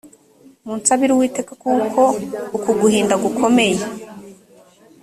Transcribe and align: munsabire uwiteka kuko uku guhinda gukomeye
munsabire 0.65 1.11
uwiteka 1.13 1.51
kuko 1.61 2.01
uku 2.55 2.69
guhinda 2.81 3.15
gukomeye 3.23 3.77